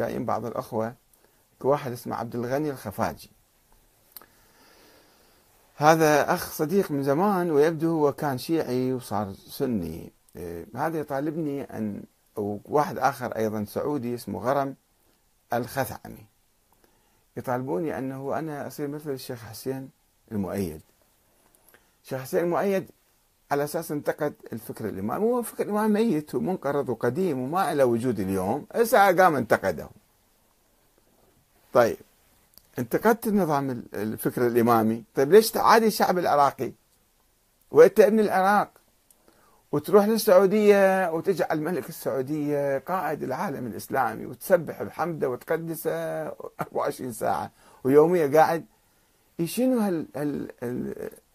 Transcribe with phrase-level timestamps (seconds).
[0.00, 0.94] جايين بعض الأخوة
[1.60, 3.30] واحد اسمه عبد الغني الخفاجي.
[5.76, 10.12] هذا أخ صديق من زمان ويبدو هو كان شيعي وصار سني.
[10.36, 12.02] إيه، هذا يطالبني أن
[12.36, 14.74] وواحد آخر أيضا سعودي اسمه غرم
[15.52, 16.26] الخثعمي.
[17.36, 19.90] يطالبوني أنه أنا أصير مثل الشيخ حسين
[20.32, 20.80] المؤيد.
[22.04, 22.90] الشيخ حسين المؤيد
[23.50, 28.66] على أساس انتقد الفكر الامامي هو فكر الامام ميت ومنقرض وقديم وما له وجود اليوم.
[28.72, 29.88] هسه قام انتقده.
[31.72, 31.96] طيب
[32.78, 36.72] انتقدت النظام الفكر الامامي طيب ليش تعادي الشعب العراقي؟
[37.70, 38.70] وأنت ابن العراق.
[39.72, 45.92] وتروح للسعودية وتجعل ملك السعودية قائد العالم الإسلامي وتسبح بحمده وتقدسه
[46.60, 47.50] 24 ساعة.
[47.84, 48.64] ويوميا قاعد.
[49.44, 50.02] شنو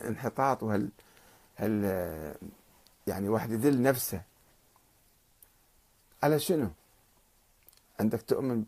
[0.02, 0.90] هالانحطاط وهال
[3.08, 4.22] يعني واحد يذل نفسه.
[6.24, 6.68] على شنو؟
[8.00, 8.64] عندك تؤمن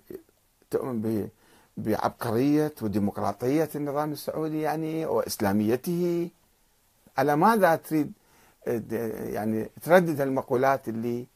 [0.71, 1.29] تؤمن
[1.77, 6.30] بعبقرية وديمقراطية النظام السعودي يعني وإسلاميته؟
[7.17, 8.14] على ماذا تريد
[8.67, 11.27] يعني تردد المقولات اللي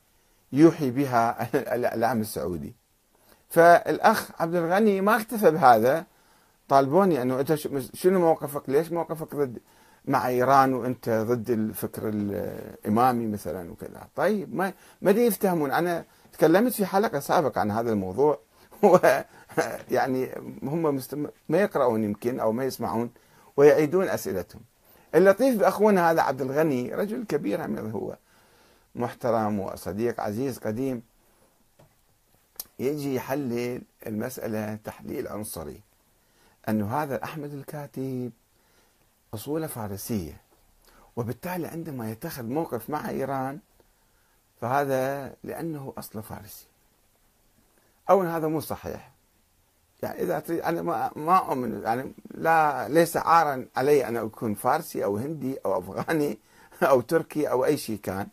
[0.53, 2.73] يوحي بها الإعلام السعودي؟
[3.50, 6.05] فالأخ عبد الغني ما اكتفى بهذا
[6.69, 7.53] طالبوني أنه أنت
[7.93, 9.59] شنو موقفك؟ ليش موقفك ضد
[10.05, 15.71] مع إيران وأنت ضد الفكر الإمامي مثلا وكذا؟ طيب ما ما يفتهمون.
[15.71, 18.39] أنا تكلمت في حلقة سابقة عن هذا الموضوع.
[19.91, 20.29] يعني
[20.63, 21.27] هم مستم...
[21.49, 23.09] ما يقرؤون يمكن أو ما يسمعون
[23.57, 24.61] ويعيدون أسئلتهم.
[25.15, 28.17] اللطيف بأخونا هذا عبد الغني رجل كبير هو.
[28.95, 31.01] محترم وصديق عزيز قديم.
[32.79, 35.81] يجي يحلل المسألة تحليل عنصري.
[36.69, 38.31] أنه هذا أحمد الكاتب
[39.33, 40.41] أصولة فارسية.
[41.15, 43.59] وبالتالي عندما يتخذ موقف مع إيران
[44.61, 46.65] فهذا لأنه أصله فارسي.
[48.09, 49.11] أولا هذا مو صحيح.
[50.03, 55.03] يعني إذا تريد أنا ما, ما أؤمن يعني لا ليس عارا علي أن أكون فارسي
[55.03, 56.38] أو هندي أو أفغاني
[56.83, 58.27] أو تركي أو أي شيء كان.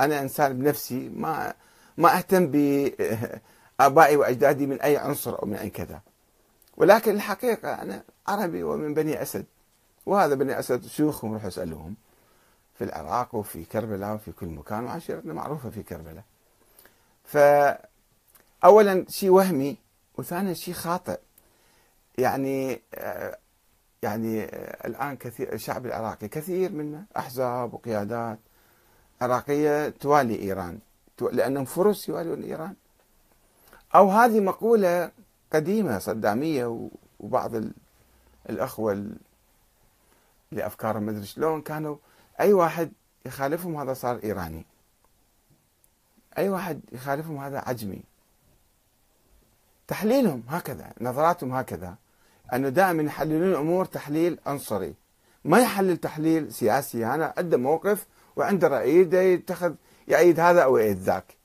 [0.00, 1.54] أنا إنسان بنفسي ما
[1.96, 6.00] ما أهتم بآبائي وأجدادي من أي عنصر أو من أي كذا.
[6.76, 9.44] ولكن الحقيقة أنا عربي ومن بني أسد
[10.06, 11.94] وهذا بني أسد شيوخهم روح اسألوهم
[12.74, 16.24] في العراق وفي كربلاء وفي كل مكان وعشيرتنا معروفة في كربلاء.
[17.24, 19.76] فأولا شيء وهمي
[20.18, 21.18] وثانيا شيء خاطئ.
[22.18, 22.82] يعني
[24.02, 24.44] يعني
[24.84, 28.38] الآن كثير الشعب العراقي كثير منه أحزاب وقيادات
[29.20, 30.78] عراقية توالي إيران
[31.32, 32.74] لأنهم فرس يوالون إيران.
[33.94, 35.10] أو هذه مقولة
[35.52, 36.88] قديمة صدامية
[37.20, 37.52] وبعض
[38.50, 39.10] الأخوة
[40.52, 41.96] لافكارهم مدري شلون كانوا.
[42.40, 42.92] أي واحد
[43.26, 44.66] يخالفهم هذا صار إيراني.
[46.38, 48.02] أي واحد يخالفهم هذا عجمي.
[49.88, 51.94] تحليلهم هكذا نظراتهم هكذا.
[52.52, 54.94] أنه دائما يحللون الأمور تحليل عنصري.
[55.44, 57.06] ما يحلل تحليل سياسي.
[57.06, 58.06] أنا عنده موقف
[58.36, 58.96] وعنده رأي
[59.34, 59.74] يتخذ
[60.08, 61.39] يأيد هذا أو يأيد ذاك.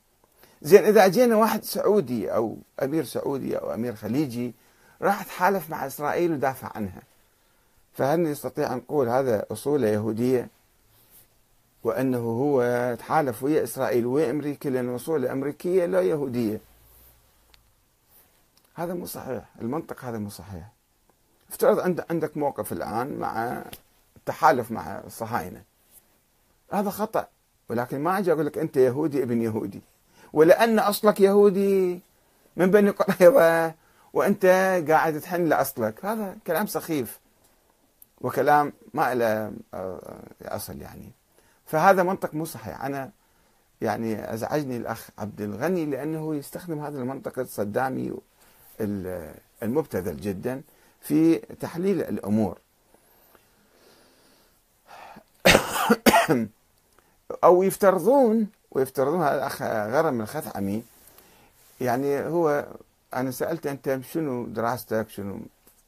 [0.61, 4.53] زين إذا أجينا واحد سعودي أو أمير سعودي أو أمير خليجي
[5.01, 7.01] راح تحالف مع إسرائيل ودافع عنها.
[7.93, 10.49] فهل نستطيع أن نقول هذا أصولة يهودية؟
[11.83, 16.59] وأنه هو تحالف ويا إسرائيل ويا أمريكا لأن أصولة أمريكية لا يهودية.
[18.73, 19.43] هذا مو صحيح.
[19.61, 20.67] المنطق هذا مو صحيح.
[21.49, 23.63] افترض عندك موقف الآن مع
[24.17, 25.63] التحالف مع الصهاينة
[26.71, 27.27] هذا خطأ.
[27.69, 29.81] ولكن ما أجي أقول لك أنت يهودي ابن يهودي.
[30.33, 31.99] ولأن أصلك يهودي
[32.55, 33.73] من بني قريظة
[34.13, 34.45] وأنت
[34.89, 36.05] قاعد تحن لأصلك.
[36.05, 37.19] هذا كلام سخيف
[38.21, 41.11] وكلام ما له آه، أصل يعني.
[41.65, 42.83] فهذا منطق مو صحيح.
[42.83, 43.11] أنا
[43.81, 48.13] يعني أزعجني الأخ عبد الغني لأنه يستخدم هذا المنطق الصدامي
[49.63, 50.61] المبتذل جدا
[51.01, 52.57] في تحليل الأمور.
[57.43, 60.83] أو يفترضون ويفترضون هذا الأخ غرم الخثعمي
[61.81, 62.65] يعني هو
[63.13, 65.39] أنا سالته أنت شنو دراستك؟ شنو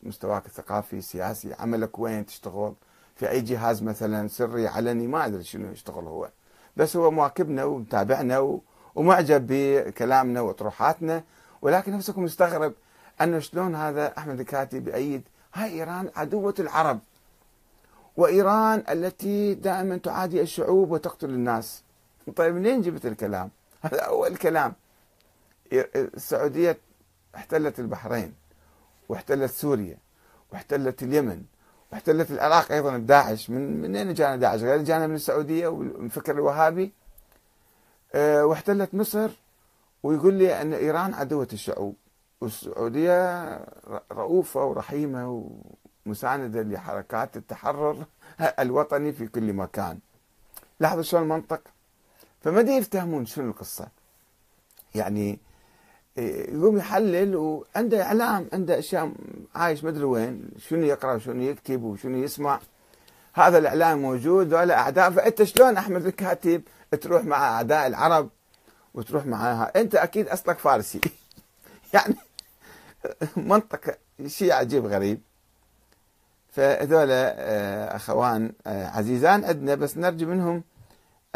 [0.04, 2.74] مستواك الثقافي؟ السياسي عملك وين تشتغل؟
[3.16, 6.30] في أي جهاز مثلا سري علني؟ ما أدري شنو يشتغل هو.
[6.78, 8.60] بس هو مواكبنا ومتابعنا
[8.96, 11.24] ومعجب بكلامنا وأطروحاتنا
[11.62, 12.74] ولكن نفسكم مستغرب
[13.22, 15.22] أنه شلون هذا أحمد الكاتب بأيد
[15.54, 17.00] هاي إيران عدوة العرب.
[18.18, 21.84] وإيران التي دائما تعادي الشعوب وتقتل الناس.
[22.36, 23.50] طيب منين جبت الكلام؟
[23.82, 24.74] هذا أول كلام.
[25.74, 26.78] السعودية
[27.36, 28.34] احتلت البحرين
[29.10, 29.98] واحتلت سوريا
[30.52, 31.44] واحتلت اليمن
[31.92, 36.92] واحتلت العراق أيضا بداعش من منين جانا داعش؟ غير جانا من السعودية والفكر الوهابي.
[38.16, 39.30] أه واحتلت مصر.
[40.04, 41.96] ويقول لي أن إيران عدوة الشعوب.
[42.42, 43.44] والسعودية
[44.12, 45.50] رؤوفة ورحيمة
[46.06, 48.06] ومساندة لحركات التحرر
[48.60, 50.00] الوطني في كل مكان.
[50.80, 51.62] لاحظوا شلون المنطق؟
[52.42, 53.88] فما يفتهمون شنو القصة.
[54.96, 55.40] يعني
[56.18, 59.12] يقوم يحلل وعنده إعلام عنده أشياء
[59.56, 62.60] عايش مدري وين شنو يقرأ وشنو يكتب وشنو يسمع.
[63.34, 65.12] هذا الإعلام موجود ولا أعداء.
[65.12, 66.62] فأنت شلون أحمد الكاتب
[67.02, 68.30] تروح مع أعداء العرب
[68.94, 71.02] وتروح معها أنت أكيد أصلك فارسي.
[71.94, 72.16] يعني
[73.36, 73.98] منطق
[74.28, 75.22] شيء عجيب غريب.
[76.58, 80.64] فهذول آه، أخوان آه، عزيزان عندنا بس نرجو منهم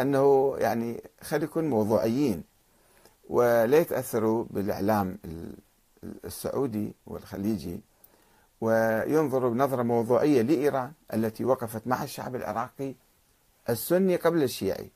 [0.00, 2.42] أنه يعني خلي يكون موضوعيين.
[3.28, 5.18] ولا يتاثروا بالإعلام
[6.24, 7.80] السعودي والخليجي؟
[8.60, 12.94] وينظروا بنظرة موضوعية لإيران التي وقفت مع الشعب العراقي
[13.70, 14.90] السني قبل الشيعي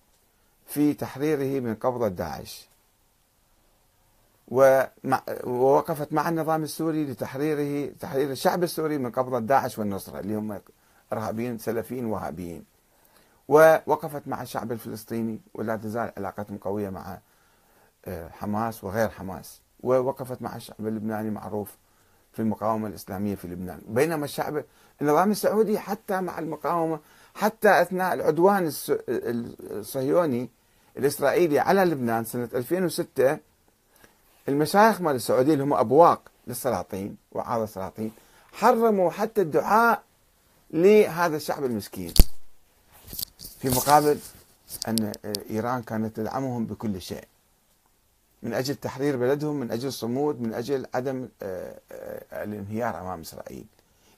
[0.66, 2.68] في تحريره من قبضه داعش
[4.48, 10.60] ووقفت مع النظام السوري لتحريره تحرير الشعب السوري من قبضة داعش والنصرة اللي هم
[11.12, 12.64] إرهابيين سلفيين وهابيين.
[13.48, 17.18] ووقفت مع الشعب الفلسطيني ولا تزال علاقتهم قوية مع
[18.04, 19.60] آه، حماس وغير حماس.
[19.80, 21.76] ووقفت مع الشعب اللبناني معروف
[22.32, 23.80] في المقاومة الإسلامية في لبنان.
[23.88, 24.64] بينما الشعب
[25.02, 27.00] النظام السعودي حتى مع المقاومة
[27.34, 28.72] حتى أثناء العدوان
[29.70, 30.50] الصهيوني
[30.96, 33.38] الإسرائيلي على لبنان سنة 2006
[34.48, 38.12] المشايخ مال السعودية اللي هم أبواق للسلاطين وعاظ السلاطين
[38.52, 40.02] حرموا حتى الدعاء
[40.70, 42.14] لهذا الشعب المسكين.
[43.66, 44.18] في مقابل
[44.88, 45.12] أن
[45.50, 47.24] إيران كانت تدعمهم بكل شيء.
[48.42, 53.64] من أجل تحرير بلدهم من أجل الصمود من أجل عدم آه، آه، الانهيار أمام إسرائيل.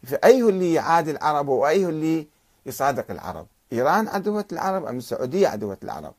[0.03, 2.27] فأيه اللي يعادي العرب وأيه اللي
[2.67, 6.15] يصادق العرب؟ إيران عدوة العرب أم السعودية عدوة العرب؟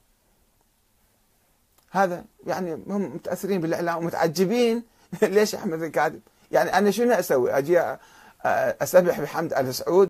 [1.91, 4.83] هذا يعني هم متأثرين بالإعلام ومتعجبين
[5.21, 6.21] ليش أحمد الكاتب
[6.51, 7.97] يعني أنا شنو أسوي؟ أجي
[8.81, 10.07] أسبح بحمد آل سعود؟